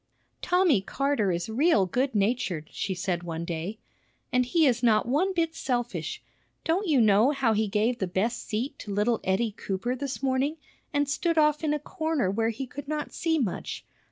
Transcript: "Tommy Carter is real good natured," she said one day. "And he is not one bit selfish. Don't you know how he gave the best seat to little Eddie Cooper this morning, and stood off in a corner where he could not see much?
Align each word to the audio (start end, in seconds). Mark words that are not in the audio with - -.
"Tommy 0.41 0.81
Carter 0.81 1.31
is 1.31 1.47
real 1.47 1.85
good 1.85 2.15
natured," 2.15 2.69
she 2.71 2.95
said 2.95 3.21
one 3.21 3.45
day. 3.45 3.77
"And 4.33 4.47
he 4.47 4.65
is 4.65 4.81
not 4.81 5.07
one 5.07 5.31
bit 5.31 5.53
selfish. 5.53 6.23
Don't 6.63 6.87
you 6.87 6.99
know 6.99 7.29
how 7.29 7.53
he 7.53 7.67
gave 7.67 7.99
the 7.99 8.07
best 8.07 8.47
seat 8.47 8.79
to 8.79 8.91
little 8.91 9.19
Eddie 9.23 9.51
Cooper 9.55 9.95
this 9.95 10.23
morning, 10.23 10.57
and 10.91 11.07
stood 11.07 11.37
off 11.37 11.63
in 11.63 11.71
a 11.71 11.77
corner 11.77 12.31
where 12.31 12.49
he 12.49 12.65
could 12.65 12.87
not 12.87 13.13
see 13.13 13.37
much? 13.37 13.85